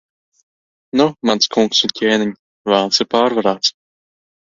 [1.01, 2.35] Nu, mans kungs un ķēniņ,
[2.75, 3.79] Velns ir pārvarēts.